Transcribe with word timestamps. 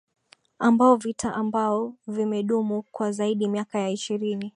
ambao 0.59 0.95
vita 0.95 1.33
ambao 1.35 1.93
vimedumu 2.07 2.83
kwa 2.91 3.11
zaidi 3.11 3.47
miaka 3.47 3.79
ya 3.79 3.89
ishirini 3.89 4.49